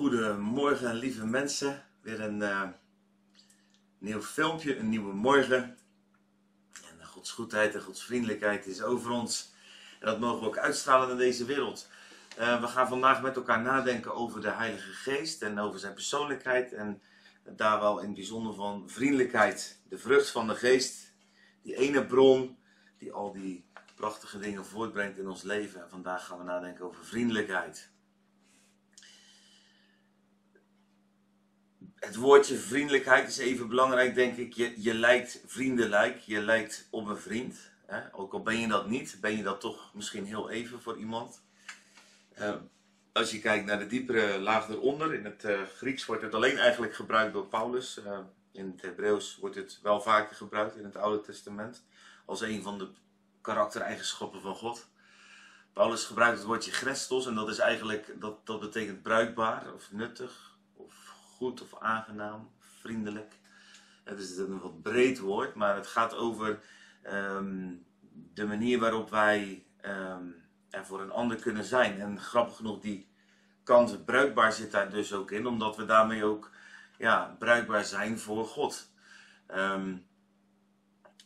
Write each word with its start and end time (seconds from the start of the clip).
Goedemorgen, 0.00 0.94
lieve 0.94 1.26
mensen. 1.26 1.84
Weer 2.00 2.20
een 2.20 2.42
eh, 2.42 2.68
nieuw 3.98 4.22
filmpje, 4.22 4.76
een 4.76 4.88
nieuwe 4.88 5.12
morgen. 5.12 5.78
En 6.72 7.06
Gods 7.06 7.30
goedheid 7.30 7.74
en 7.74 7.82
Gods 7.82 8.04
vriendelijkheid 8.04 8.66
is 8.66 8.82
over 8.82 9.10
ons. 9.10 9.52
En 10.00 10.06
dat 10.06 10.20
mogen 10.20 10.40
we 10.40 10.46
ook 10.46 10.58
uitstralen 10.58 11.08
naar 11.08 11.16
deze 11.16 11.44
wereld. 11.44 11.88
Eh, 12.36 12.60
we 12.60 12.66
gaan 12.66 12.88
vandaag 12.88 13.22
met 13.22 13.36
elkaar 13.36 13.60
nadenken 13.60 14.14
over 14.14 14.40
de 14.40 14.50
Heilige 14.50 14.92
Geest 14.92 15.42
en 15.42 15.58
over 15.58 15.80
zijn 15.80 15.94
persoonlijkheid. 15.94 16.72
En 16.72 17.02
daar 17.44 17.80
wel 17.80 17.98
in 17.98 18.06
het 18.06 18.14
bijzonder 18.14 18.54
van 18.54 18.90
vriendelijkheid. 18.90 19.80
De 19.88 19.98
vrucht 19.98 20.30
van 20.30 20.46
de 20.46 20.54
Geest. 20.54 21.12
Die 21.62 21.76
ene 21.76 22.06
bron 22.06 22.58
die 22.98 23.12
al 23.12 23.32
die 23.32 23.64
prachtige 23.94 24.38
dingen 24.38 24.64
voortbrengt 24.64 25.18
in 25.18 25.28
ons 25.28 25.42
leven. 25.42 25.82
En 25.82 25.90
vandaag 25.90 26.26
gaan 26.26 26.38
we 26.38 26.44
nadenken 26.44 26.84
over 26.84 27.04
vriendelijkheid. 27.04 27.89
Het 32.00 32.16
woordje 32.16 32.56
vriendelijkheid 32.56 33.28
is 33.28 33.38
even 33.38 33.68
belangrijk, 33.68 34.14
denk 34.14 34.36
ik. 34.36 34.52
Je, 34.52 34.82
je 34.82 34.94
lijkt 34.94 35.42
vriendelijk, 35.46 36.18
je 36.18 36.40
lijkt 36.40 36.86
op 36.90 37.06
een 37.06 37.18
vriend. 37.18 37.70
Hè? 37.86 38.14
Ook 38.14 38.32
al 38.32 38.42
ben 38.42 38.60
je 38.60 38.68
dat 38.68 38.88
niet, 38.88 39.18
ben 39.20 39.36
je 39.36 39.42
dat 39.42 39.60
toch 39.60 39.94
misschien 39.94 40.24
heel 40.24 40.50
even 40.50 40.80
voor 40.82 40.96
iemand. 40.96 41.42
Uh, 42.38 42.54
als 43.12 43.30
je 43.30 43.40
kijkt 43.40 43.64
naar 43.64 43.78
de 43.78 43.86
diepere 43.86 44.38
laag 44.38 44.68
eronder, 44.68 45.14
in 45.14 45.24
het 45.24 45.44
uh, 45.44 45.60
Grieks 45.76 46.06
wordt 46.06 46.22
het 46.22 46.34
alleen 46.34 46.58
eigenlijk 46.58 46.94
gebruikt 46.94 47.32
door 47.32 47.46
Paulus. 47.46 47.98
Uh, 47.98 48.18
in 48.52 48.70
het 48.70 48.82
Hebreeuws 48.82 49.36
wordt 49.40 49.56
het 49.56 49.78
wel 49.82 50.00
vaker 50.00 50.36
gebruikt 50.36 50.76
in 50.76 50.84
het 50.84 50.96
Oude 50.96 51.20
Testament. 51.20 51.84
Als 52.24 52.40
een 52.40 52.62
van 52.62 52.78
de 52.78 52.88
karaktereigenschappen 53.40 54.40
van 54.40 54.54
God. 54.54 54.88
Paulus 55.72 56.04
gebruikt 56.04 56.38
het 56.38 56.46
woordje 56.46 56.72
Christos 56.72 57.26
en 57.26 57.34
dat 57.34 57.48
is 57.48 57.58
eigenlijk, 57.58 58.14
dat, 58.20 58.46
dat 58.46 58.60
betekent 58.60 59.02
bruikbaar 59.02 59.74
of 59.74 59.92
nuttig 59.92 60.49
goed 61.40 61.62
of 61.62 61.78
aangenaam, 61.78 62.50
vriendelijk. 62.58 63.38
Het 64.04 64.18
is 64.18 64.36
een 64.36 64.60
wat 64.60 64.82
breed 64.82 65.18
woord, 65.18 65.54
maar 65.54 65.76
het 65.76 65.86
gaat 65.86 66.14
over 66.14 66.60
ehm, 67.02 67.72
de 68.34 68.46
manier 68.46 68.78
waarop 68.78 69.10
wij 69.10 69.64
um, 69.84 70.34
er 70.70 70.86
voor 70.86 71.00
een 71.00 71.10
ander 71.10 71.36
kunnen 71.36 71.64
zijn. 71.64 72.00
En 72.00 72.20
grappig 72.20 72.56
genoeg, 72.56 72.80
die 72.80 73.08
kant 73.64 74.04
bruikbaar 74.04 74.52
zit 74.52 74.70
daar 74.70 74.90
dus 74.90 75.12
ook 75.12 75.30
in, 75.30 75.46
omdat 75.46 75.76
we 75.76 75.84
daarmee 75.84 76.24
ook 76.24 76.50
ja, 76.98 77.36
bruikbaar 77.38 77.84
zijn 77.84 78.18
voor 78.18 78.44
God. 78.46 78.90
Um, 79.54 80.06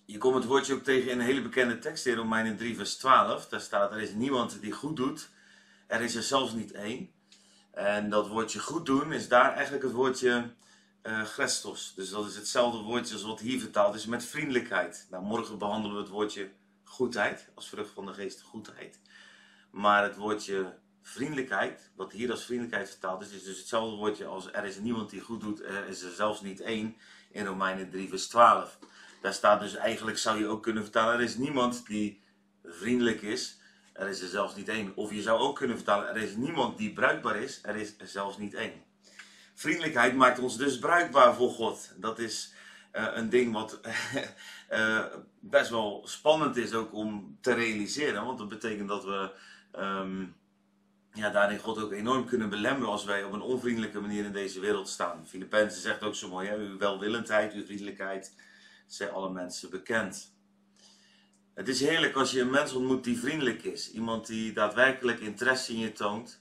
je 0.05 0.19
komt 0.19 0.35
het 0.35 0.45
woordje 0.45 0.75
ook 0.75 0.83
tegen 0.83 1.11
in 1.11 1.19
een 1.19 1.27
hele 1.27 1.42
bekende 1.42 1.79
tekst 1.79 2.07
in 2.07 2.15
Romeinen 2.15 2.57
3, 2.57 2.77
vers 2.77 2.97
12. 2.97 3.48
Daar 3.48 3.61
staat: 3.61 3.92
Er 3.92 4.01
is 4.01 4.12
niemand 4.12 4.61
die 4.61 4.73
goed 4.73 4.97
doet, 4.97 5.31
er 5.87 6.01
is 6.01 6.15
er 6.15 6.23
zelfs 6.23 6.53
niet 6.53 6.73
één. 6.73 7.12
En 7.75 8.11
dat 8.11 8.28
woordje 8.28 8.58
goed 8.58 8.86
doen 8.86 9.12
is 9.12 9.28
daar 9.28 9.53
eigenlijk 9.53 9.84
het 9.84 9.92
woordje 9.92 10.50
uh. 11.03 11.39
Dus 11.94 12.11
dat 12.11 12.27
is 12.27 12.36
hetzelfde 12.36 12.78
woordje 12.78 13.14
als 13.14 13.22
wat 13.22 13.41
hier 13.41 13.61
vertaald 13.61 13.94
is 13.94 14.06
met 14.06 14.25
vriendelijkheid. 14.25 15.06
Nou, 15.11 15.25
morgen 15.25 15.58
behandelen 15.58 15.97
we 15.97 16.02
het 16.02 16.11
woordje 16.11 16.50
goedheid, 16.84 17.48
als 17.55 17.69
vrucht 17.69 17.91
van 17.91 18.06
de 18.06 18.12
geest 18.12 18.42
goedheid. 18.42 19.00
Maar 19.70 20.02
het 20.02 20.17
woordje 20.17 20.75
vriendelijkheid, 21.02 21.91
wat 21.97 22.12
hier 22.12 22.30
als 22.30 22.45
vriendelijkheid 22.45 22.91
vertaald 22.91 23.22
is, 23.22 23.30
is 23.30 23.45
dus 23.45 23.58
hetzelfde 23.58 23.97
woordje 23.97 24.27
als 24.27 24.52
er 24.52 24.64
is 24.64 24.78
niemand 24.78 25.11
die 25.11 25.20
goed 25.20 25.41
doet, 25.41 25.62
er 25.62 25.89
is 25.89 26.02
er 26.02 26.12
zelfs 26.12 26.41
niet 26.41 26.61
één 26.61 26.97
in 27.30 27.47
Romeinen 27.47 27.91
3 27.91 28.08
vers 28.08 28.27
12. 28.27 28.78
Daar 29.20 29.34
staat 29.34 29.61
dus 29.61 29.75
eigenlijk, 29.75 30.19
zou 30.19 30.39
je 30.39 30.47
ook 30.47 30.62
kunnen 30.62 30.83
vertalen, 30.83 31.14
er 31.14 31.20
is 31.20 31.36
niemand 31.36 31.86
die 31.86 32.22
vriendelijk 32.64 33.22
is, 33.22 33.58
er 33.95 34.09
is 34.09 34.20
er 34.20 34.28
zelfs 34.28 34.56
niet 34.56 34.69
één. 34.69 34.92
Of 34.95 35.12
je 35.12 35.23
zou 35.23 35.41
ook 35.41 35.56
kunnen 35.56 35.77
vertalen, 35.77 36.09
er 36.09 36.23
is 36.23 36.37
niemand 36.37 36.78
die 36.78 36.92
bruikbaar 36.92 37.37
is, 37.37 37.61
er 37.62 37.77
is 37.77 37.95
er 37.98 38.06
zelfs 38.06 38.39
niet 38.39 38.55
één. 38.55 38.83
Vriendelijkheid 39.55 40.14
maakt 40.14 40.39
ons 40.39 40.56
dus 40.56 40.78
bruikbaar 40.78 41.34
voor 41.34 41.51
God. 41.51 41.92
Dat 41.97 42.19
is 42.19 42.53
uh, 42.92 43.09
een 43.14 43.28
ding 43.28 43.53
wat 43.53 43.81
uh, 44.70 45.05
best 45.41 45.70
wel 45.70 46.02
spannend 46.07 46.57
is 46.57 46.73
ook 46.73 46.95
om 46.95 47.39
te 47.41 47.52
realiseren. 47.52 48.24
Want 48.24 48.39
dat 48.39 48.48
betekent 48.48 48.89
dat 48.89 49.05
we 49.05 49.30
um, 49.79 50.35
ja, 51.13 51.30
daarin 51.30 51.58
God 51.58 51.83
ook 51.83 51.92
enorm 51.92 52.27
kunnen 52.27 52.51
belemmeren 52.51 52.89
als 52.89 53.05
wij 53.05 53.24
op 53.24 53.33
een 53.33 53.40
onvriendelijke 53.40 54.01
manier 54.01 54.24
in 54.24 54.33
deze 54.33 54.61
wereld 54.61 54.89
staan. 54.89 55.27
Filippenzen 55.27 55.83
zegt 55.83 56.02
ook 56.02 56.14
zo 56.14 56.29
mooi, 56.29 56.48
hè? 56.48 56.57
uw 56.57 56.79
welwillendheid, 56.79 57.52
uw 57.52 57.64
vriendelijkheid 57.64 58.35
zijn 58.86 59.11
alle 59.11 59.30
mensen 59.30 59.70
bekend. 59.70 60.33
Het 61.55 61.69
is 61.69 61.81
heerlijk 61.81 62.17
als 62.17 62.31
je 62.31 62.41
een 62.41 62.51
mens 62.51 62.73
ontmoet 62.73 63.05
die 63.05 63.19
vriendelijk 63.19 63.65
is. 63.65 63.92
Iemand 63.92 64.27
die 64.27 64.53
daadwerkelijk 64.53 65.20
interesse 65.20 65.73
in 65.73 65.79
je 65.79 65.92
toont. 65.92 66.41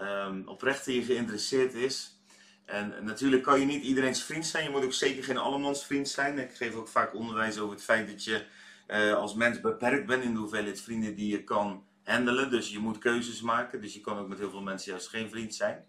Um, 0.00 0.48
oprecht 0.48 0.86
in 0.86 0.94
je 0.94 1.02
geïnteresseerd 1.02 1.74
is. 1.74 2.20
En 2.64 2.94
natuurlijk 3.04 3.42
kan 3.42 3.60
je 3.60 3.66
niet 3.66 3.82
iedereen's 3.84 4.22
vriend 4.22 4.46
zijn. 4.46 4.64
Je 4.64 4.70
moet 4.70 4.84
ook 4.84 4.92
zeker 4.92 5.24
geen 5.24 5.36
allemans 5.36 5.86
vriend 5.86 6.08
zijn. 6.08 6.38
Ik 6.38 6.54
geef 6.54 6.74
ook 6.74 6.88
vaak 6.88 7.14
onderwijs 7.14 7.58
over 7.58 7.74
het 7.74 7.84
feit 7.84 8.06
dat 8.08 8.24
je 8.24 8.44
uh, 8.88 9.14
als 9.14 9.34
mens 9.34 9.60
beperkt 9.60 10.06
bent 10.06 10.24
in 10.24 10.32
de 10.32 10.38
hoeveelheid 10.38 10.80
vrienden 10.80 11.14
die 11.14 11.30
je 11.30 11.44
kan 11.44 11.84
handelen. 12.04 12.50
Dus 12.50 12.70
je 12.70 12.78
moet 12.78 12.98
keuzes 12.98 13.40
maken. 13.40 13.80
Dus 13.80 13.94
je 13.94 14.00
kan 14.00 14.18
ook 14.18 14.28
met 14.28 14.38
heel 14.38 14.50
veel 14.50 14.62
mensen 14.62 14.90
juist 14.90 15.08
geen 15.08 15.30
vriend 15.30 15.54
zijn. 15.54 15.84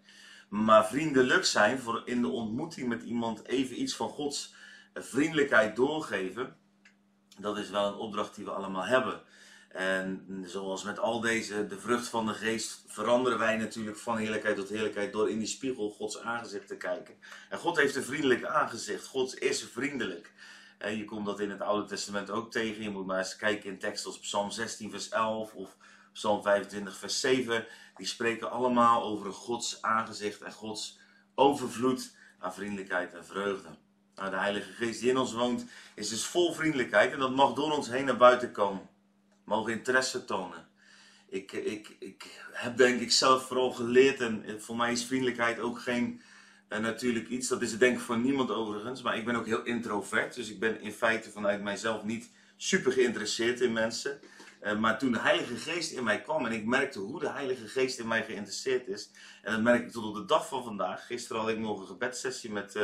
Maar 0.48 0.86
vriendelijk 0.86 1.44
zijn, 1.44 1.78
voor 1.78 2.02
in 2.04 2.22
de 2.22 2.28
ontmoeting 2.28 2.88
met 2.88 3.02
iemand 3.02 3.46
even 3.46 3.80
iets 3.80 3.96
van 3.96 4.08
Gods 4.08 4.54
vriendelijkheid 4.94 5.76
doorgeven 5.76 6.56
dat 7.38 7.58
is 7.58 7.70
wel 7.70 7.86
een 7.86 7.98
opdracht 7.98 8.34
die 8.34 8.44
we 8.44 8.50
allemaal 8.50 8.84
hebben. 8.84 9.22
En 9.68 10.44
zoals 10.46 10.82
met 10.82 10.98
al 10.98 11.20
deze, 11.20 11.66
de 11.66 11.78
vrucht 11.78 12.08
van 12.08 12.26
de 12.26 12.34
geest, 12.34 12.84
veranderen 12.86 13.38
wij 13.38 13.56
natuurlijk 13.56 13.96
van 13.96 14.16
heerlijkheid 14.16 14.56
tot 14.56 14.68
heerlijkheid 14.68 15.12
door 15.12 15.30
in 15.30 15.38
die 15.38 15.46
spiegel 15.46 15.90
Gods 15.90 16.20
aangezicht 16.20 16.68
te 16.68 16.76
kijken. 16.76 17.14
En 17.48 17.58
God 17.58 17.76
heeft 17.76 17.96
een 17.96 18.02
vriendelijk 18.02 18.44
aangezicht. 18.44 19.06
God 19.06 19.38
is 19.38 19.64
vriendelijk. 19.64 20.32
En 20.78 20.96
je 20.96 21.04
komt 21.04 21.26
dat 21.26 21.40
in 21.40 21.50
het 21.50 21.60
Oude 21.60 21.88
Testament 21.88 22.30
ook 22.30 22.50
tegen. 22.50 22.82
Je 22.82 22.90
moet 22.90 23.06
maar 23.06 23.18
eens 23.18 23.36
kijken 23.36 23.70
in 23.70 23.78
teksten 23.78 24.10
als 24.10 24.20
Psalm 24.20 24.50
16, 24.50 24.90
vers 24.90 25.08
11 25.08 25.54
of 25.54 25.76
Psalm 26.12 26.42
25, 26.42 26.96
vers 26.96 27.20
7. 27.20 27.66
Die 27.96 28.06
spreken 28.06 28.50
allemaal 28.50 29.02
over 29.02 29.32
Gods 29.32 29.82
aangezicht 29.82 30.42
en 30.42 30.52
Gods 30.52 30.98
overvloed 31.34 32.16
aan 32.38 32.54
vriendelijkheid 32.54 33.14
en 33.14 33.24
vreugde. 33.24 33.68
Nou, 34.16 34.30
de 34.30 34.36
Heilige 34.36 34.72
Geest 34.72 35.00
die 35.00 35.10
in 35.10 35.16
ons 35.16 35.32
woont 35.32 35.64
is 35.94 36.08
dus 36.08 36.24
vol 36.24 36.52
vriendelijkheid 36.54 37.12
en 37.12 37.18
dat 37.18 37.34
mag 37.34 37.52
door 37.52 37.72
ons 37.72 37.88
heen 37.88 38.04
naar 38.04 38.16
buiten 38.16 38.52
komen. 38.52 38.88
Mogen 39.44 39.72
interesse 39.72 40.24
tonen. 40.24 40.68
Ik, 41.28 41.52
ik, 41.52 41.96
ik 41.98 42.46
heb 42.52 42.76
denk 42.76 43.00
ik 43.00 43.12
zelf 43.12 43.46
vooral 43.46 43.70
geleerd 43.70 44.20
en 44.20 44.62
voor 44.62 44.76
mij 44.76 44.92
is 44.92 45.04
vriendelijkheid 45.04 45.58
ook 45.58 45.80
geen 45.80 46.20
uh, 46.68 46.78
natuurlijk 46.78 47.28
iets. 47.28 47.48
Dat 47.48 47.62
is 47.62 47.70
het 47.70 47.80
denk 47.80 47.96
ik 47.96 48.02
voor 48.02 48.18
niemand 48.18 48.50
overigens, 48.50 49.02
maar 49.02 49.16
ik 49.16 49.24
ben 49.24 49.34
ook 49.34 49.46
heel 49.46 49.62
introvert. 49.62 50.34
Dus 50.34 50.50
ik 50.50 50.58
ben 50.58 50.80
in 50.80 50.92
feite 50.92 51.30
vanuit 51.30 51.62
mijzelf 51.62 52.02
niet 52.04 52.30
super 52.56 52.92
geïnteresseerd 52.92 53.60
in 53.60 53.72
mensen. 53.72 54.20
Uh, 54.62 54.78
maar 54.78 54.98
toen 54.98 55.12
de 55.12 55.20
Heilige 55.20 55.56
Geest 55.56 55.92
in 55.92 56.04
mij 56.04 56.20
kwam 56.20 56.46
en 56.46 56.52
ik 56.52 56.64
merkte 56.64 56.98
hoe 56.98 57.20
de 57.20 57.30
Heilige 57.30 57.68
Geest 57.68 57.98
in 57.98 58.08
mij 58.08 58.24
geïnteresseerd 58.24 58.88
is. 58.88 59.10
En 59.42 59.52
dat 59.52 59.62
merk 59.62 59.82
ik 59.82 59.92
tot 59.92 60.04
op 60.04 60.14
de 60.14 60.24
dag 60.24 60.48
van 60.48 60.64
vandaag. 60.64 61.06
Gisteren 61.06 61.42
had 61.42 61.50
ik 61.50 61.58
nog 61.58 61.80
een 61.80 61.86
gebedssessie 61.86 62.52
met... 62.52 62.74
Uh, 62.76 62.82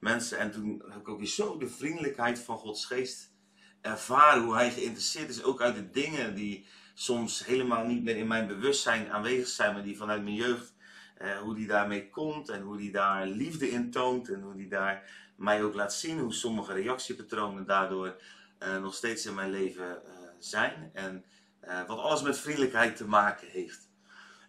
mensen. 0.00 0.38
En 0.38 0.50
toen 0.50 0.82
heb 0.88 1.00
ik 1.00 1.08
ook 1.08 1.18
weer 1.18 1.28
zo 1.28 1.58
de 1.58 1.68
vriendelijkheid 1.68 2.38
van 2.38 2.56
Gods 2.56 2.86
geest 2.86 3.32
ervaren. 3.80 4.42
Hoe 4.42 4.54
hij 4.54 4.70
geïnteresseerd 4.70 5.28
is, 5.28 5.42
ook 5.42 5.60
uit 5.60 5.74
de 5.74 5.90
dingen 5.90 6.34
die 6.34 6.66
soms 6.94 7.46
helemaal 7.46 7.84
niet 7.84 8.02
meer 8.02 8.16
in 8.16 8.26
mijn 8.26 8.46
bewustzijn 8.46 9.10
aanwezig 9.10 9.48
zijn, 9.48 9.72
maar 9.72 9.82
die 9.82 9.96
vanuit 9.96 10.22
mijn 10.22 10.34
jeugd, 10.34 10.74
eh, 11.16 11.38
hoe 11.38 11.54
die 11.54 11.66
daarmee 11.66 12.10
komt 12.10 12.48
en 12.48 12.62
hoe 12.62 12.76
die 12.76 12.92
daar 12.92 13.26
liefde 13.26 13.70
in 13.70 13.90
toont 13.90 14.28
en 14.28 14.42
hoe 14.42 14.54
die 14.54 14.68
daar 14.68 15.10
mij 15.36 15.62
ook 15.62 15.74
laat 15.74 15.94
zien 15.94 16.18
hoe 16.18 16.32
sommige 16.32 16.72
reactiepatronen 16.72 17.66
daardoor 17.66 18.16
uh, 18.62 18.82
nog 18.82 18.94
steeds 18.94 19.26
in 19.26 19.34
mijn 19.34 19.50
leven 19.50 20.02
uh, 20.04 20.12
zijn. 20.38 20.90
En 20.92 21.24
uh, 21.64 21.86
wat 21.86 21.98
alles 21.98 22.22
met 22.22 22.38
vriendelijkheid 22.38 22.96
te 22.96 23.06
maken 23.06 23.48
heeft. 23.48 23.89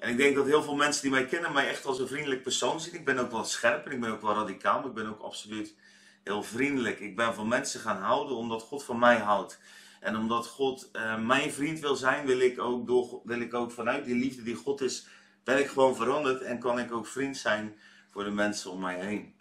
En 0.01 0.09
ik 0.09 0.17
denk 0.17 0.35
dat 0.35 0.45
heel 0.45 0.63
veel 0.63 0.75
mensen 0.75 1.01
die 1.01 1.11
mij 1.11 1.25
kennen 1.25 1.53
mij 1.53 1.69
echt 1.69 1.85
als 1.85 1.99
een 1.99 2.07
vriendelijk 2.07 2.43
persoon 2.43 2.81
zien. 2.81 2.93
Ik 2.93 3.05
ben 3.05 3.17
ook 3.17 3.31
wel 3.31 3.43
scherp 3.43 3.85
en 3.85 3.91
ik 3.91 3.99
ben 3.99 4.11
ook 4.11 4.21
wel 4.21 4.33
radicaal, 4.33 4.79
maar 4.79 4.89
ik 4.89 4.93
ben 4.93 5.09
ook 5.09 5.21
absoluut 5.21 5.75
heel 6.23 6.43
vriendelijk. 6.43 6.99
Ik 6.99 7.15
ben 7.15 7.33
van 7.33 7.47
mensen 7.47 7.79
gaan 7.79 7.97
houden 8.01 8.35
omdat 8.35 8.61
God 8.61 8.83
van 8.83 8.99
mij 8.99 9.17
houdt. 9.17 9.59
En 9.99 10.17
omdat 10.17 10.47
God 10.47 10.89
uh, 10.93 11.19
mijn 11.19 11.51
vriend 11.51 11.79
wil 11.79 11.95
zijn, 11.95 12.25
wil 12.25 12.39
ik, 12.39 12.59
ook 12.59 12.87
door, 12.87 13.21
wil 13.23 13.39
ik 13.39 13.53
ook 13.53 13.71
vanuit 13.71 14.05
die 14.05 14.15
liefde 14.15 14.43
die 14.43 14.55
God 14.55 14.81
is, 14.81 15.07
ben 15.43 15.59
ik 15.59 15.67
gewoon 15.67 15.95
veranderd 15.95 16.41
en 16.41 16.59
kan 16.59 16.79
ik 16.79 16.91
ook 16.91 17.07
vriend 17.07 17.37
zijn 17.37 17.75
voor 18.11 18.23
de 18.23 18.31
mensen 18.31 18.71
om 18.71 18.79
mij 18.79 18.99
heen. 18.99 19.35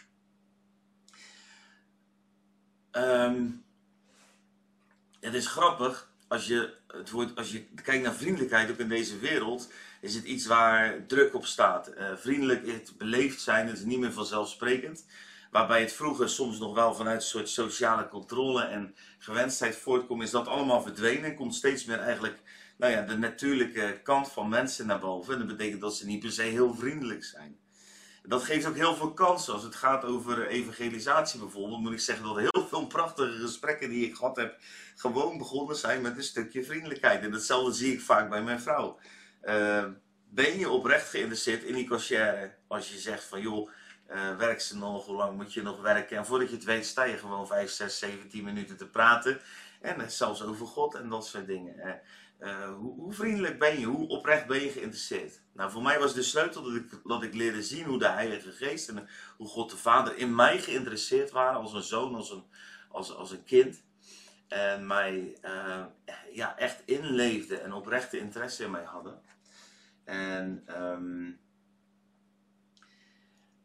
Um, 2.92 3.64
het 5.20 5.34
is 5.34 5.46
grappig 5.46 6.12
als 6.28 6.46
je, 6.46 6.74
het 6.86 7.10
woord, 7.10 7.36
als 7.36 7.52
je 7.52 7.64
kijkt 7.84 8.04
naar 8.04 8.14
vriendelijkheid 8.14 8.70
ook 8.70 8.78
in 8.78 8.88
deze 8.88 9.18
wereld 9.18 9.70
is 10.00 10.14
het 10.14 10.24
iets 10.24 10.46
waar 10.46 11.06
druk 11.06 11.34
op 11.34 11.46
staat. 11.46 11.90
Uh, 11.98 12.10
vriendelijk, 12.16 12.66
het 12.66 12.92
beleefd 12.98 13.40
zijn, 13.40 13.66
het 13.66 13.76
is 13.78 13.84
niet 13.84 13.98
meer 13.98 14.12
vanzelfsprekend. 14.12 15.06
Waarbij 15.50 15.80
het 15.80 15.92
vroeger 15.92 16.28
soms 16.28 16.58
nog 16.58 16.74
wel 16.74 16.94
vanuit 16.94 17.20
een 17.20 17.28
soort 17.28 17.48
sociale 17.48 18.08
controle 18.08 18.62
en 18.62 18.94
gewenstheid 19.18 19.76
voortkomt, 19.76 20.22
is 20.22 20.30
dat 20.30 20.46
allemaal 20.48 20.82
verdwenen 20.82 21.24
en 21.24 21.34
komt 21.34 21.54
steeds 21.54 21.84
meer 21.84 21.98
eigenlijk 21.98 22.42
nou 22.76 22.92
ja, 22.92 23.02
de 23.02 23.18
natuurlijke 23.18 24.00
kant 24.02 24.32
van 24.32 24.48
mensen 24.48 24.86
naar 24.86 25.00
boven. 25.00 25.32
En 25.32 25.38
dat 25.38 25.56
betekent 25.56 25.80
dat 25.80 25.96
ze 25.96 26.06
niet 26.06 26.20
per 26.20 26.32
se 26.32 26.42
heel 26.42 26.74
vriendelijk 26.74 27.24
zijn. 27.24 27.58
Dat 28.22 28.42
geeft 28.42 28.66
ook 28.66 28.76
heel 28.76 28.94
veel 28.94 29.12
kansen. 29.12 29.52
Als 29.52 29.62
het 29.62 29.74
gaat 29.74 30.04
over 30.04 30.46
evangelisatie 30.46 31.40
bijvoorbeeld, 31.40 31.80
moet 31.80 31.92
ik 31.92 32.00
zeggen 32.00 32.24
dat 32.24 32.36
heel 32.36 32.66
veel 32.68 32.86
prachtige 32.86 33.38
gesprekken 33.38 33.90
die 33.90 34.06
ik 34.06 34.14
gehad 34.14 34.36
heb, 34.36 34.58
gewoon 34.96 35.38
begonnen 35.38 35.76
zijn 35.76 36.02
met 36.02 36.16
een 36.16 36.22
stukje 36.22 36.64
vriendelijkheid. 36.64 37.22
En 37.22 37.30
datzelfde 37.30 37.72
zie 37.72 37.92
ik 37.92 38.00
vaak 38.00 38.28
bij 38.28 38.42
mijn 38.42 38.60
vrouw. 38.60 38.98
Uh, 39.44 39.84
ben 40.28 40.58
je 40.58 40.70
oprecht 40.70 41.08
geïnteresseerd 41.08 41.62
in 41.62 41.74
die 41.74 41.88
conciërge? 41.88 42.54
Als 42.68 42.92
je 42.92 42.98
zegt 42.98 43.24
van 43.24 43.40
joh, 43.40 43.70
uh, 44.10 44.36
werk 44.36 44.60
ze 44.60 44.76
nog, 44.76 45.06
hoe 45.06 45.16
lang 45.16 45.36
moet 45.36 45.52
je 45.52 45.62
nog 45.62 45.80
werken? 45.80 46.16
En 46.16 46.26
voordat 46.26 46.48
je 46.48 46.54
het 46.54 46.64
weet 46.64 46.86
sta 46.86 47.04
je 47.04 47.18
gewoon 47.18 47.46
5, 47.46 47.70
6, 47.70 47.98
7, 47.98 48.28
10 48.28 48.44
minuten 48.44 48.76
te 48.76 48.88
praten. 48.88 49.40
En 49.80 50.10
zelfs 50.10 50.42
over 50.42 50.66
God 50.66 50.94
en 50.94 51.08
dat 51.08 51.26
soort 51.26 51.46
dingen. 51.46 52.00
Uh, 52.40 52.68
hoe, 52.74 52.94
hoe, 52.94 53.12
vriendelijk 53.12 53.58
ben 53.58 53.80
je? 53.80 53.86
Hoe 53.86 54.08
oprecht 54.08 54.46
ben 54.46 54.62
je 54.62 54.68
geïnteresseerd? 54.68 55.40
Nou, 55.52 55.70
voor 55.70 55.82
mij 55.82 55.98
was 55.98 56.14
de 56.14 56.22
sleutel 56.22 56.62
dat 56.62 56.74
ik, 56.74 57.00
dat 57.04 57.22
ik 57.22 57.34
leerde 57.34 57.62
zien 57.62 57.84
hoe 57.84 57.98
de 57.98 58.08
Heilige 58.08 58.52
Geest 58.52 58.88
en 58.88 59.08
hoe 59.36 59.48
God 59.48 59.70
de 59.70 59.76
Vader 59.76 60.16
in 60.16 60.34
mij 60.34 60.58
geïnteresseerd 60.58 61.30
waren 61.30 61.60
als 61.60 61.72
een 61.72 61.82
zoon, 61.82 62.14
als 62.14 62.30
een, 62.30 62.44
als, 62.88 63.14
als 63.14 63.30
een 63.30 63.44
kind. 63.44 63.82
En 64.48 64.86
mij 64.86 65.36
ja, 66.32 66.58
echt 66.58 66.82
inleefde 66.84 67.56
en 67.56 67.72
oprechte 67.72 68.18
interesse 68.18 68.64
in 68.64 68.70
mij 68.70 68.84
hadden. 68.84 69.20
En 70.10 70.64
um, 70.80 71.38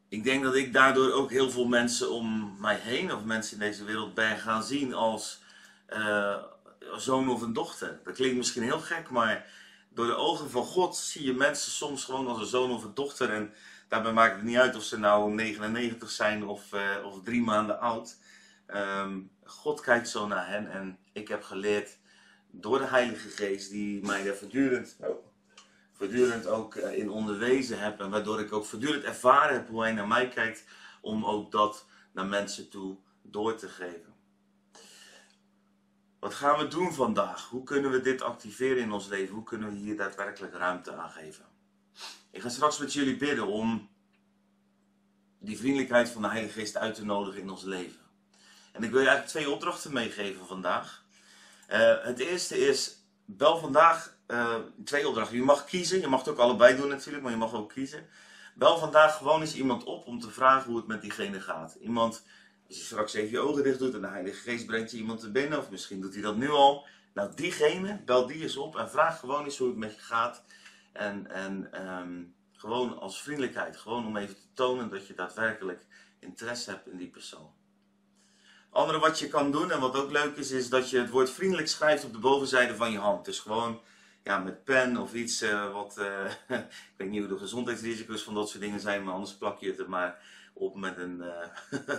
ik 0.10 0.24
denk 0.24 0.44
dat 0.44 0.56
ik 0.56 0.74
daardoor 0.74 1.12
ook 1.12 1.32
heel 1.32 1.52
veel 1.52 1.66
mensen 1.66 2.12
om 2.12 2.56
mij 2.60 2.76
heen, 2.76 3.14
of 3.14 3.24
mensen 3.24 3.54
in 3.54 3.60
deze 3.60 3.84
wereld, 3.84 4.14
ben 4.14 4.38
gaan 4.38 4.64
zien 4.64 4.94
als 4.94 5.42
uh, 5.90 6.44
zoon 6.96 7.30
of 7.30 7.42
een 7.42 7.54
dochter. 7.54 8.00
Dat 8.04 8.16
klinkt 8.16 8.38
misschien 8.38 8.64
heel 8.64 8.80
gek, 8.80 9.10
maar 9.10 9.46
door 9.90 10.06
de 10.06 10.16
ogen 10.16 10.50
van 10.50 10.64
God 10.64 10.96
zie 10.96 11.26
je 11.26 11.34
mensen 11.34 11.72
soms 11.72 12.04
gewoon 12.04 12.28
als 12.28 12.40
een 12.40 12.46
zoon 12.46 12.72
of 12.72 12.84
een 12.84 12.94
dochter. 12.94 13.30
En 13.30 13.54
daarbij 13.88 14.14
maakt 14.14 14.36
het 14.36 14.44
niet 14.44 14.58
uit 14.58 14.76
of 14.76 14.84
ze 14.84 15.00
nou 15.00 15.34
99 15.34 16.10
zijn 16.10 16.46
of, 16.46 16.74
uh, 16.74 17.06
of 17.06 17.24
drie 17.24 17.42
maanden 17.42 17.80
oud. 17.80 18.18
Um, 18.68 19.30
God 19.44 19.82
kijkt 19.82 20.10
zo 20.10 20.28
naar 20.28 20.48
hen 20.48 20.72
en 20.72 20.98
ik 21.14 21.28
heb 21.28 21.44
geleerd 21.44 21.98
door 22.52 22.78
de 22.78 22.88
Heilige 22.88 23.30
Geest, 23.30 23.70
die 23.70 24.06
mij 24.06 24.28
er 24.28 24.36
voortdurend, 24.36 24.96
oh, 25.00 25.25
voortdurend 25.98 26.48
ook 26.48 26.76
uh, 26.76 26.98
in 26.98 27.10
onderwezen 27.10 27.80
heb. 27.80 28.00
En 28.00 28.10
waardoor 28.10 28.40
ik 28.40 28.54
ook 28.54 28.66
voortdurend 28.66 29.04
ervaren 29.04 29.54
heb 29.54 29.68
hoe 29.68 29.82
hij 29.82 29.92
naar 29.92 30.08
mij 30.08 30.28
kijkt, 30.28 30.64
om 31.02 31.26
ook 31.26 31.52
dat 31.52 31.86
naar 32.12 32.26
mensen 32.26 32.70
toe 32.70 32.98
door 33.22 33.56
te 33.56 33.70
geven. 33.70 34.14
Wat 36.20 36.34
gaan 36.34 36.58
we 36.58 36.68
doen 36.68 36.94
vandaag? 36.94 37.50
Hoe 37.50 37.64
kunnen 37.64 37.92
we 37.92 38.02
dit 38.02 38.22
activeren 38.22 38.84
in 38.84 38.92
ons 38.92 39.08
leven? 39.08 39.36
Hoe 39.36 39.44
kunnen 39.44 39.70
we 39.70 39.76
hier 39.76 39.98
daadwerkelijk 39.98 40.54
ruimte 40.54 40.94
aan 40.94 41.10
geven? 41.10 41.46
Ik 42.32 42.42
ga 42.42 42.50
straks 42.50 42.78
met 42.78 42.94
jullie 42.94 43.18
bidden 43.18 43.48
om 43.48 43.90
die 45.40 45.58
vriendelijkheid 45.58 46.10
van 46.10 46.22
de 46.22 46.28
Heilige 46.28 46.60
Geest 46.60 46.78
uit 46.78 46.96
te 46.96 47.06
nodigen 47.06 47.42
in 47.42 47.50
ons 47.50 47.64
leven. 47.64 48.00
En 48.72 48.84
ik 48.84 48.92
wil 48.92 49.02
je 49.02 49.08
eigenlijk 49.08 49.38
twee 49.38 49.54
opdrachten 49.54 49.94
meegeven 49.94 50.48
vandaag. 50.48 51.04
Uh, 51.72 52.04
het 52.04 52.20
eerste 52.20 52.58
is, 52.58 53.05
bel 53.26 53.58
vandaag, 53.58 54.18
uh, 54.28 54.56
twee 54.84 55.08
opdrachten. 55.08 55.38
Je 55.38 55.44
mag 55.44 55.66
kiezen, 55.66 56.00
je 56.00 56.08
mag 56.08 56.20
het 56.20 56.30
ook 56.30 56.38
allebei 56.38 56.76
doen 56.76 56.90
natuurlijk, 56.90 57.24
maar 57.24 57.32
je 57.32 57.38
mag 57.38 57.54
ook 57.54 57.74
kiezen. 57.74 58.08
Bel 58.56 58.78
vandaag 58.78 59.18
gewoon 59.18 59.42
eens 59.42 59.56
iemand 59.56 59.84
op 59.84 60.08
om 60.08 60.20
te 60.20 60.32
vragen 60.32 60.68
hoe 60.68 60.78
het 60.78 60.88
met 60.88 61.02
diegene 61.02 61.42
gaat. 61.42 61.78
Iemand 61.80 62.24
als 62.68 62.78
je 62.78 62.84
straks 62.84 63.14
even 63.14 63.32
je 63.32 63.40
ogen 63.40 63.64
dicht 63.64 63.80
doet 63.80 63.94
en 63.94 64.02
de 64.02 64.08
Heilige 64.08 64.50
Geest 64.50 64.66
brengt 64.66 64.92
je 64.92 64.98
iemand 64.98 65.20
te 65.20 65.32
binnen, 65.32 65.60
of 65.60 65.70
misschien 65.70 66.02
doet 66.02 66.14
hij 66.14 66.22
dat 66.22 66.38
nu 66.38 66.50
al. 66.50 66.86
Nou, 67.14 67.36
diegene, 67.36 68.02
bel 68.06 68.28
die 68.28 68.42
eens 68.42 68.58
op 68.58 68.78
en 68.78 68.90
vraag 68.90 69.20
gewoon 69.20 69.44
eens 69.44 69.58
hoe 69.58 69.68
het 69.68 69.78
met 69.78 69.96
je 69.96 70.02
gaat. 70.02 70.44
En, 70.94 71.32
en 71.32 71.88
um, 71.88 72.36
gewoon 72.52 73.00
als 73.00 73.22
vriendelijkheid, 73.22 73.78
gewoon 73.78 74.06
om 74.06 74.18
even 74.18 74.36
te 74.36 74.54
tonen 74.54 74.90
dat 74.90 75.08
je 75.08 75.14
daadwerkelijk 75.14 75.86
interesse 76.20 76.70
hebt 76.70 76.88
in 76.88 76.98
die 76.98 77.10
persoon. 77.10 77.54
Andere 78.76 79.00
wat 79.00 79.20
je 79.20 79.28
kan 79.28 79.52
doen 79.52 79.72
en 79.72 79.80
wat 79.80 79.96
ook 79.96 80.12
leuk 80.12 80.36
is, 80.36 80.52
is 80.52 80.70
dat 80.70 80.90
je 80.90 81.00
het 81.00 81.10
woord 81.10 81.30
vriendelijk 81.30 81.68
schrijft 81.68 82.04
op 82.04 82.14
de 82.14 82.20
bovenzijde 82.20 82.76
van 82.76 82.92
je 82.92 82.98
hand. 82.98 83.26
Dus 83.26 83.40
gewoon 83.40 83.82
ja, 84.24 84.38
met 84.38 84.64
pen 84.64 84.98
of 84.98 85.14
iets 85.14 85.42
uh, 85.42 85.72
wat, 85.72 85.96
uh, 86.00 86.26
ik 86.60 86.94
weet 86.98 87.10
niet 87.10 87.20
hoe 87.20 87.30
de 87.30 87.38
gezondheidsrisico's 87.38 88.22
van 88.22 88.34
dat 88.34 88.50
soort 88.50 88.62
dingen 88.62 88.80
zijn, 88.80 89.04
maar 89.04 89.14
anders 89.14 89.36
plak 89.36 89.60
je 89.60 89.68
het 89.68 89.80
er 89.80 89.90
maar 89.90 90.18
op 90.54 90.76
met 90.76 90.98
een, 90.98 91.24
uh, 91.72 91.90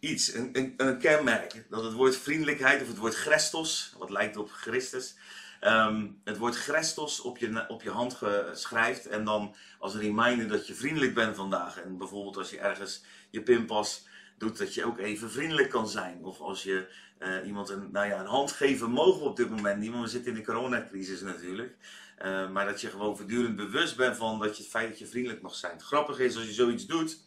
iets, 0.10 0.34
een, 0.34 0.74
een, 0.76 0.98
kenmerk. 0.98 1.64
Dat 1.70 1.84
het 1.84 1.92
woord 1.92 2.16
vriendelijkheid 2.16 2.82
of 2.82 2.88
het 2.88 2.98
woord 2.98 3.14
Christos, 3.14 3.94
wat 3.98 4.10
lijkt 4.10 4.36
op 4.36 4.50
Christus, 4.50 5.14
um, 5.60 6.20
het 6.24 6.38
woord 6.38 6.56
Christos 6.56 7.20
op 7.20 7.38
je, 7.38 7.64
op 7.68 7.82
je 7.82 7.90
hand 7.90 8.18
schrijft. 8.52 9.06
En 9.06 9.24
dan 9.24 9.54
als 9.78 9.94
een 9.94 10.00
reminder 10.00 10.48
dat 10.48 10.66
je 10.66 10.74
vriendelijk 10.74 11.14
bent 11.14 11.36
vandaag. 11.36 11.80
En 11.80 11.98
bijvoorbeeld 11.98 12.36
als 12.36 12.50
je 12.50 12.58
ergens 12.58 13.02
je 13.30 13.42
pinpas 13.42 14.10
doet, 14.42 14.58
dat 14.58 14.74
je 14.74 14.84
ook 14.84 14.98
even 14.98 15.30
vriendelijk 15.30 15.70
kan 15.70 15.88
zijn. 15.88 16.24
Of 16.24 16.40
als 16.40 16.62
je 16.62 16.86
uh, 17.18 17.46
iemand 17.46 17.68
een, 17.68 17.88
nou 17.92 18.06
ja, 18.06 18.20
een 18.20 18.26
hand 18.26 18.52
geven 18.52 18.90
mogen 18.90 19.22
op 19.22 19.36
dit 19.36 19.50
moment 19.50 19.78
niet, 19.78 19.90
want 19.90 20.04
we 20.04 20.10
zitten 20.10 20.32
in 20.32 20.38
de 20.38 20.44
coronacrisis 20.44 21.20
natuurlijk. 21.20 21.76
Uh, 22.24 22.50
maar 22.50 22.66
dat 22.66 22.80
je 22.80 22.90
gewoon 22.90 23.16
voortdurend 23.16 23.56
bewust 23.56 23.96
bent 23.96 24.16
van 24.16 24.38
dat 24.38 24.56
je 24.56 24.62
het 24.62 24.72
feit 24.72 24.88
dat 24.88 24.98
je 24.98 25.06
vriendelijk 25.06 25.42
mag 25.42 25.54
zijn. 25.54 25.72
Het 25.72 25.82
grappige 25.82 26.24
is 26.24 26.36
als 26.36 26.46
je 26.46 26.52
zoiets 26.52 26.86
doet 26.86 27.18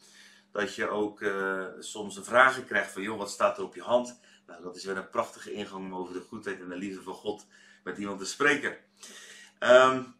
dat 0.52 0.76
je 0.76 0.88
ook 0.88 1.22
uh, 1.22 1.66
soms 1.80 2.18
een 2.18 2.24
vragen 2.24 2.66
krijgt 2.66 2.92
van, 2.92 3.02
joh, 3.02 3.18
wat 3.18 3.32
staat 3.32 3.58
er 3.58 3.64
op 3.64 3.76
je 3.76 3.82
hand? 3.82 4.20
Nou, 4.48 4.64
dat 4.64 4.76
is 4.76 4.84
weer 4.84 4.98
een 4.98 5.10
prachtige 5.10 5.52
ingang 5.52 5.86
om 5.86 5.96
over 5.96 6.14
de 6.14 6.26
goedheid 6.28 6.60
en 6.60 6.70
de 6.70 6.76
liefde 6.76 7.02
van 7.02 7.14
God 7.14 7.46
met 7.84 7.98
iemand 7.98 8.20
te 8.20 8.26
spreken. 8.26 8.78
Um, 9.60 10.16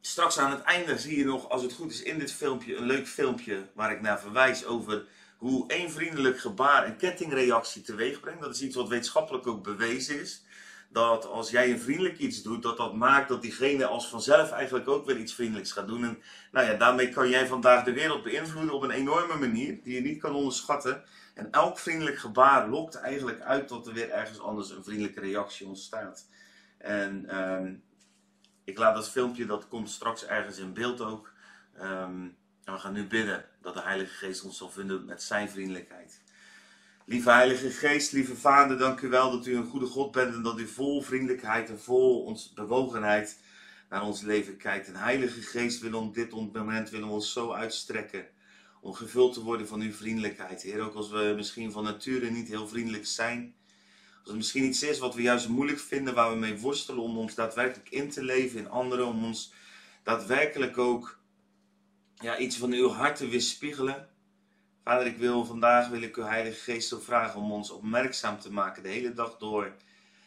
straks 0.00 0.38
aan 0.38 0.50
het 0.50 0.62
einde 0.62 0.98
zie 0.98 1.18
je 1.18 1.24
nog, 1.24 1.48
als 1.48 1.62
het 1.62 1.72
goed 1.72 1.92
is, 1.92 2.02
in 2.02 2.18
dit 2.18 2.32
filmpje 2.32 2.76
een 2.76 2.86
leuk 2.86 3.08
filmpje 3.08 3.66
waar 3.74 3.92
ik 3.92 4.00
naar 4.00 4.20
verwijs 4.20 4.64
over 4.64 5.04
hoe 5.42 5.68
één 5.68 5.90
vriendelijk 5.90 6.40
gebaar 6.40 6.86
een 6.86 6.96
kettingreactie 6.96 7.82
teweeg 7.82 8.20
brengt. 8.20 8.40
Dat 8.40 8.54
is 8.54 8.62
iets 8.62 8.76
wat 8.76 8.88
wetenschappelijk 8.88 9.46
ook 9.46 9.62
bewezen 9.62 10.20
is 10.20 10.44
dat 10.88 11.26
als 11.26 11.50
jij 11.50 11.70
een 11.70 11.80
vriendelijk 11.80 12.18
iets 12.18 12.42
doet, 12.42 12.62
dat 12.62 12.76
dat 12.76 12.94
maakt 12.94 13.28
dat 13.28 13.42
diegene 13.42 13.86
als 13.86 14.08
vanzelf 14.08 14.50
eigenlijk 14.50 14.88
ook 14.88 15.06
weer 15.06 15.16
iets 15.16 15.34
vriendelijks 15.34 15.72
gaat 15.72 15.86
doen. 15.86 16.04
En 16.04 16.22
nou 16.52 16.66
ja, 16.66 16.74
daarmee 16.74 17.08
kan 17.08 17.28
jij 17.28 17.46
vandaag 17.46 17.84
de 17.84 17.92
wereld 17.92 18.22
beïnvloeden 18.22 18.74
op 18.74 18.82
een 18.82 18.90
enorme 18.90 19.36
manier 19.36 19.82
die 19.82 19.94
je 19.94 20.00
niet 20.00 20.20
kan 20.20 20.34
onderschatten. 20.34 21.04
En 21.34 21.50
elk 21.50 21.78
vriendelijk 21.78 22.18
gebaar 22.18 22.68
lokt 22.68 22.94
eigenlijk 22.94 23.40
uit 23.40 23.68
dat 23.68 23.86
er 23.86 23.92
weer 23.92 24.10
ergens 24.10 24.40
anders 24.40 24.70
een 24.70 24.84
vriendelijke 24.84 25.20
reactie 25.20 25.66
ontstaat. 25.66 26.26
En 26.78 27.42
um, 27.42 27.82
ik 28.64 28.78
laat 28.78 28.94
dat 28.94 29.10
filmpje, 29.10 29.46
dat 29.46 29.68
komt 29.68 29.90
straks 29.90 30.26
ergens 30.26 30.58
in 30.58 30.72
beeld 30.72 31.00
ook. 31.00 31.32
Um, 31.76 32.36
en 32.64 32.72
we 32.72 32.78
gaan 32.78 32.92
nu 32.92 33.06
bidden 33.06 33.50
dat 33.62 33.74
de 33.74 33.82
Heilige 33.82 34.14
Geest 34.14 34.44
ons 34.44 34.58
zal 34.58 34.70
vinden 34.70 35.04
met 35.04 35.22
zijn 35.22 35.50
vriendelijkheid. 35.50 36.20
Lieve 37.04 37.30
Heilige 37.30 37.70
Geest, 37.70 38.12
lieve 38.12 38.36
Vader, 38.36 38.78
dank 38.78 39.00
u 39.00 39.08
wel 39.08 39.30
dat 39.30 39.46
u 39.46 39.56
een 39.56 39.66
goede 39.66 39.86
God 39.86 40.12
bent 40.12 40.34
en 40.34 40.42
dat 40.42 40.58
u 40.58 40.66
vol 40.66 41.02
vriendelijkheid 41.02 41.68
en 41.68 41.80
vol 41.80 42.24
ons 42.24 42.52
bewogenheid 42.52 43.38
naar 43.88 44.02
ons 44.02 44.20
leven 44.20 44.56
kijkt. 44.56 44.88
En 44.88 44.96
Heilige 44.96 45.42
Geest, 45.42 45.80
wil 45.80 46.00
op 46.00 46.14
dit 46.14 46.30
moment 46.52 46.90
willen 46.90 47.08
ons 47.08 47.32
zo 47.32 47.52
uitstrekken 47.52 48.26
om 48.80 48.92
gevuld 48.92 49.34
te 49.34 49.42
worden 49.42 49.68
van 49.68 49.80
uw 49.80 49.92
vriendelijkheid. 49.92 50.62
Heer, 50.62 50.80
ook 50.80 50.94
als 50.94 51.10
we 51.10 51.32
misschien 51.36 51.72
van 51.72 51.84
nature 51.84 52.30
niet 52.30 52.48
heel 52.48 52.68
vriendelijk 52.68 53.06
zijn. 53.06 53.54
Als 54.20 54.28
het 54.28 54.36
misschien 54.36 54.64
iets 54.64 54.82
is 54.82 54.98
wat 54.98 55.14
we 55.14 55.22
juist 55.22 55.48
moeilijk 55.48 55.78
vinden, 55.78 56.14
waar 56.14 56.30
we 56.30 56.36
mee 56.36 56.58
worstelen 56.58 57.02
om 57.02 57.18
ons 57.18 57.34
daadwerkelijk 57.34 57.90
in 57.90 58.10
te 58.10 58.24
leven 58.24 58.58
in 58.58 58.70
anderen, 58.70 59.06
om 59.06 59.24
ons 59.24 59.52
daadwerkelijk 60.02 60.78
ook 60.78 61.18
ja, 62.22 62.38
iets 62.38 62.56
van 62.56 62.72
uw 62.72 62.88
hart 62.88 63.16
te 63.16 63.28
weerspiegelen. 63.28 64.08
Vader, 64.84 65.06
ik 65.06 65.16
wil 65.16 65.44
vandaag, 65.44 65.88
wil 65.88 66.02
ik 66.02 66.16
uw 66.16 66.24
Heilige 66.24 66.60
Geest 66.60 66.88
zo 66.88 66.98
vragen 66.98 67.40
om 67.40 67.52
ons 67.52 67.70
opmerkzaam 67.70 68.38
te 68.38 68.52
maken 68.52 68.82
de 68.82 68.88
hele 68.88 69.12
dag 69.12 69.38
door. 69.38 69.72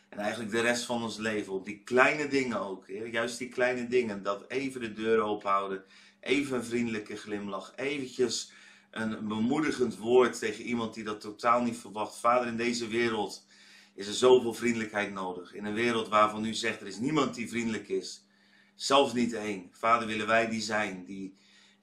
En 0.10 0.18
eigenlijk 0.18 0.52
de 0.52 0.62
rest 0.62 0.84
van 0.84 1.04
ons 1.04 1.18
leven, 1.18 1.54
op 1.54 1.66
die 1.66 1.82
kleine 1.84 2.28
dingen 2.28 2.60
ook. 2.60 2.86
Juist 3.12 3.38
die 3.38 3.50
kleine 3.50 3.88
dingen, 3.88 4.24
dat 4.24 4.46
even 4.48 4.82
de 4.82 4.94
deur 4.94 5.22
open 5.22 5.50
houden, 5.50 5.84
even 6.20 6.58
een 6.58 6.64
vriendelijke 6.64 7.16
glimlach, 7.16 7.74
eventjes 7.76 8.52
een 8.92 9.28
bemoedigend 9.28 9.98
woord 9.98 10.40
tegen 10.40 10.64
iemand 10.64 10.94
die 10.94 11.04
dat 11.04 11.22
totaal 11.22 11.62
niet 11.62 11.78
verwacht. 11.78 12.20
Vader, 12.20 12.48
in 12.48 12.58
deze 12.58 12.88
wereld 12.88 13.46
is 13.94 14.08
er 14.08 14.14
zoveel 14.14 14.54
vriendelijkheid 14.54 15.14
nodig. 15.14 15.54
In 15.54 15.66
een 15.66 15.74
wereld 15.74 16.08
waarvan 16.08 16.46
u 16.46 16.54
zegt, 16.54 16.82
er 16.82 16.88
is 16.88 16.98
niemand 16.98 17.36
die 17.36 17.50
vriendelijk 17.50 17.88
is. 17.88 18.26
Zelfs 18.76 19.14
niet 19.14 19.34
één. 19.34 19.70
Vader, 19.72 20.08
willen 20.08 20.28
wij 20.28 20.50
die 20.50 20.62
zijn, 20.62 21.06
die 21.06 21.36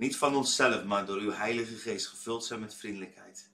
niet 0.02 0.16
van 0.16 0.36
onszelf, 0.36 0.84
maar 0.84 1.06
door 1.06 1.18
uw 1.18 1.30
Heilige 1.30 1.76
Geest 1.76 2.06
gevuld 2.06 2.44
zijn 2.44 2.60
met 2.60 2.74
vriendelijkheid. 2.74 3.50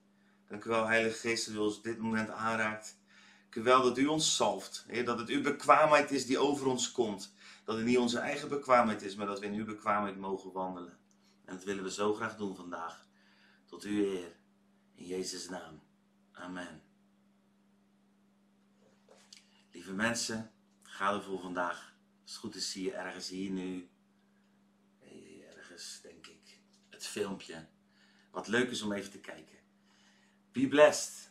Dank 0.46 0.64
u 0.64 0.68
wel, 0.68 0.86
Heilige 0.86 1.18
Geest, 1.18 1.46
dat 1.46 1.54
u 1.54 1.58
ons 1.58 1.82
dit 1.82 1.98
moment 1.98 2.30
aanraakt. 2.30 2.98
Dank 3.40 3.54
u 3.54 3.62
wel 3.62 3.82
dat 3.82 3.98
u 3.98 4.06
ons 4.06 4.34
salft. 4.34 4.84
Heer, 4.86 5.04
dat 5.04 5.18
het 5.18 5.28
uw 5.28 5.42
bekwaamheid 5.42 6.10
is 6.10 6.26
die 6.26 6.38
over 6.38 6.66
ons 6.66 6.92
komt. 6.92 7.34
Dat 7.64 7.76
het 7.76 7.84
niet 7.84 7.98
onze 7.98 8.18
eigen 8.18 8.48
bekwaamheid 8.48 9.02
is, 9.02 9.14
maar 9.14 9.26
dat 9.26 9.40
we 9.40 9.46
in 9.46 9.54
uw 9.54 9.64
bekwaamheid 9.64 10.18
mogen 10.18 10.52
wandelen. 10.52 10.98
En 11.44 11.54
dat 11.54 11.64
willen 11.64 11.84
we 11.84 11.92
zo 11.92 12.14
graag 12.14 12.36
doen 12.36 12.56
vandaag. 12.56 13.06
Tot 13.66 13.82
uw 13.82 14.04
eer. 14.04 14.36
In 14.94 15.06
Jezus' 15.06 15.48
naam. 15.48 15.80
Amen. 16.32 16.82
Lieve 19.72 19.92
mensen, 19.92 20.52
ga 20.82 21.12
ervoor 21.12 21.40
vandaag. 21.40 21.94
Als 22.22 22.32
het 22.32 22.40
goed 22.40 22.54
is, 22.54 22.70
zie 22.70 22.84
je 22.84 22.92
ergens 22.92 23.28
hier 23.28 23.50
nu. 23.50 23.88
Ergens, 25.78 26.00
denk 26.02 26.17
filmpje. 27.08 27.66
Wat 28.30 28.48
leuk 28.48 28.70
is 28.70 28.82
om 28.82 28.92
even 28.92 29.10
te 29.10 29.20
kijken. 29.20 29.56
Be 30.52 30.68
blessed. 30.68 31.27